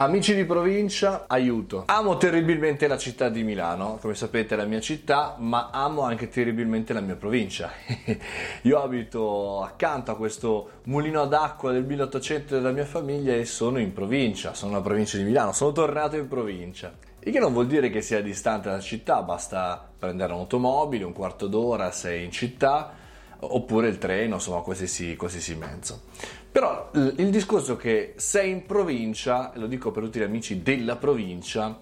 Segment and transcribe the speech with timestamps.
[0.00, 1.82] Amici di provincia, aiuto.
[1.86, 6.28] Amo terribilmente la città di Milano, come sapete è la mia città, ma amo anche
[6.28, 7.72] terribilmente la mia provincia.
[8.62, 13.92] Io abito accanto a questo mulino d'acqua del 1800 della mia famiglia e sono in
[13.92, 16.92] provincia, sono nella provincia di Milano, sono tornato in provincia.
[17.18, 21.48] Il che non vuol dire che sia distante dalla città, basta prendere un'automobile, un quarto
[21.48, 22.92] d'ora sei in città,
[23.40, 26.02] oppure il treno, insomma qualsiasi, qualsiasi mezzo.
[26.50, 30.96] Però il discorso è che sei in provincia, lo dico per tutti gli amici della
[30.96, 31.78] provincia,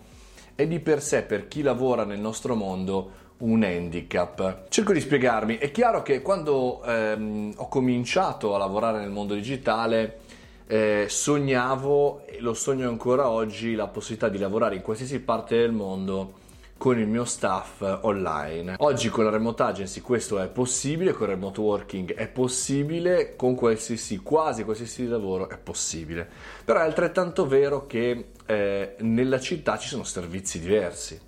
[0.54, 4.68] è di per sé per chi lavora nel nostro mondo un handicap.
[4.68, 10.20] Cerco di spiegarmi, è chiaro che quando ehm, ho cominciato a lavorare nel mondo digitale
[10.66, 15.72] eh, sognavo, e lo sogno ancora oggi, la possibilità di lavorare in qualsiasi parte del
[15.72, 16.44] mondo
[16.76, 18.74] con il mio staff online.
[18.78, 23.54] Oggi con la remote agency questo è possibile, con il remote working è possibile, con
[23.54, 26.28] qualsiasi, quasi qualsiasi lavoro è possibile.
[26.64, 31.20] Però è altrettanto vero che eh, nella città ci sono servizi diversi.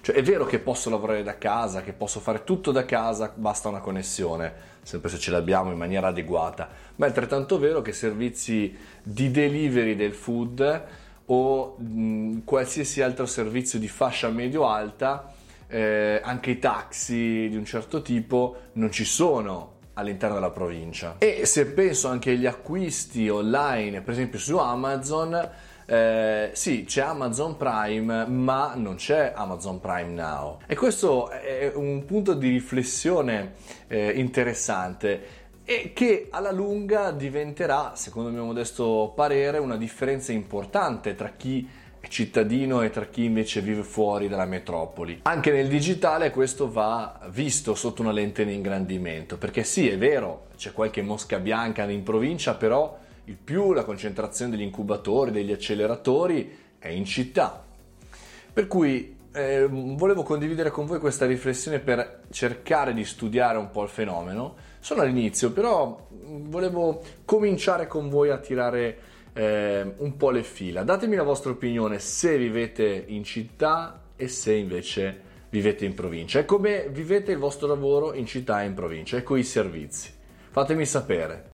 [0.00, 3.70] Cioè è vero che posso lavorare da casa, che posso fare tutto da casa, basta
[3.70, 8.76] una connessione, sempre se ce l'abbiamo in maniera adeguata, ma è altrettanto vero che servizi
[9.02, 10.84] di delivery del food
[11.26, 15.32] o mh, qualsiasi altro servizio di fascia medio-alta,
[15.66, 21.16] eh, anche i taxi di un certo tipo non ci sono all'interno della provincia.
[21.18, 25.50] E se penso anche agli acquisti online, per esempio su Amazon,
[25.86, 30.58] eh, sì, c'è Amazon Prime, ma non c'è Amazon Prime Now.
[30.66, 33.54] E questo è un punto di riflessione
[33.86, 41.14] eh, interessante e che alla lunga diventerà, secondo il mio modesto parere, una differenza importante
[41.14, 41.66] tra chi
[42.00, 45.20] è cittadino e tra chi invece vive fuori dalla metropoli.
[45.22, 50.48] Anche nel digitale questo va visto sotto una lente di ingrandimento, perché sì, è vero,
[50.56, 56.58] c'è qualche mosca bianca in provincia, però il più la concentrazione degli incubatori, degli acceleratori
[56.78, 57.64] è in città.
[58.52, 63.82] Per cui eh, volevo condividere con voi questa riflessione per cercare di studiare un po'
[63.82, 64.54] il fenomeno.
[64.78, 68.98] Sono all'inizio, però volevo cominciare con voi a tirare
[69.32, 70.84] eh, un po' le fila.
[70.84, 76.44] Datemi la vostra opinione se vivete in città e se invece vivete in provincia e
[76.44, 80.12] come vivete il vostro lavoro in città e in provincia e con i servizi.
[80.50, 81.52] Fatemi sapere.